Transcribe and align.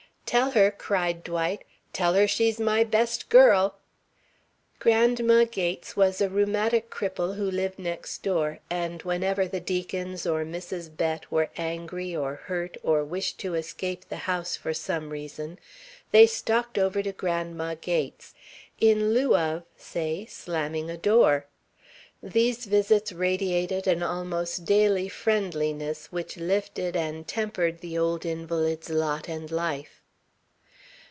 "Tell 0.25 0.51
her," 0.51 0.71
cried 0.71 1.25
Dwight, 1.25 1.65
"tell 1.91 2.13
her 2.13 2.25
she's 2.25 2.57
my 2.57 2.85
best 2.85 3.27
girl." 3.27 3.75
Grandma 4.79 5.43
Gates 5.43 5.97
was 5.97 6.21
a 6.21 6.29
rheumatic 6.29 6.89
cripple 6.89 7.35
who 7.35 7.51
lived 7.51 7.77
next 7.77 8.23
door, 8.23 8.59
and 8.69 9.01
whenever 9.03 9.45
the 9.45 9.59
Deacons 9.59 10.25
or 10.25 10.45
Mrs. 10.45 10.95
Bett 10.95 11.29
were 11.29 11.49
angry 11.57 12.15
or 12.15 12.35
hurt 12.35 12.77
or 12.81 13.03
wished 13.03 13.39
to 13.39 13.55
escape 13.55 14.07
the 14.07 14.19
house 14.23 14.55
for 14.55 14.73
some 14.73 15.09
reason, 15.09 15.59
they 16.11 16.25
stalked 16.25 16.77
over 16.77 17.03
to 17.03 17.11
Grandma 17.11 17.75
Gates 17.75 18.33
in 18.79 19.13
lieu 19.13 19.35
of, 19.35 19.63
say, 19.75 20.25
slamming 20.27 20.89
a 20.89 20.95
door. 20.97 21.47
These 22.23 22.67
visits 22.67 23.11
radiated 23.11 23.85
an 23.85 24.01
almost 24.01 24.63
daily 24.63 25.09
friendliness 25.09 26.09
which 26.09 26.37
lifted 26.37 26.95
and 26.95 27.27
tempered 27.27 27.81
the 27.81 27.97
old 27.97 28.25
invalid's 28.25 28.89
lot 28.89 29.27
and 29.27 29.51
life. 29.51 29.97